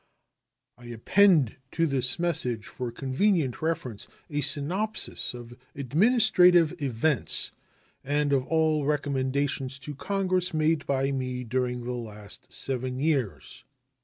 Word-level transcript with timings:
I 0.79 0.85
append 0.85 1.57
to 1.73 1.85
this 1.85 2.17
message, 2.17 2.65
for 2.65 2.91
convenient 2.91 3.61
reference, 3.61 4.07
a 4.31 4.41
synopsis 4.41 5.35
of 5.35 5.55
administrative 5.75 6.81
events 6.81 7.51
and 8.03 8.33
of 8.33 8.43
all 8.47 8.87
recommendations 8.87 9.77
to 9.77 9.93
Congress 9.93 10.55
made 10.55 10.87
by 10.87 11.11
me 11.11 11.43
during 11.43 11.83
the 11.83 11.91
last 11.91 12.51
seven 12.51 12.99
years. 12.99 13.63